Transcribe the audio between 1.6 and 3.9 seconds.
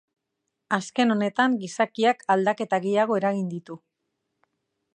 gizakiak aldaketa gehiago eragin ditu.